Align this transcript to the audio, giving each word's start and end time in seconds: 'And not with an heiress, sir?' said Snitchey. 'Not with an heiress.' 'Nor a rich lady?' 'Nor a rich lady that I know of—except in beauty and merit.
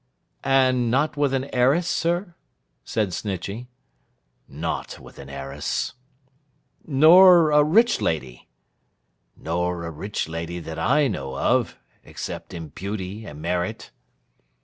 'And 0.43 0.89
not 0.89 1.15
with 1.15 1.31
an 1.31 1.45
heiress, 1.53 1.87
sir?' 1.87 2.33
said 2.83 3.13
Snitchey. 3.13 3.67
'Not 4.47 4.97
with 4.99 5.19
an 5.19 5.29
heiress.' 5.29 5.93
'Nor 6.87 7.51
a 7.51 7.63
rich 7.63 8.01
lady?' 8.01 8.49
'Nor 9.37 9.83
a 9.85 9.91
rich 9.91 10.27
lady 10.27 10.57
that 10.57 10.79
I 10.79 11.07
know 11.07 11.37
of—except 11.37 12.51
in 12.51 12.69
beauty 12.69 13.27
and 13.27 13.43
merit. 13.43 13.91